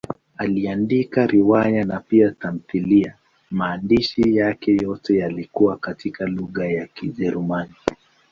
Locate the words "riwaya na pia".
1.27-2.31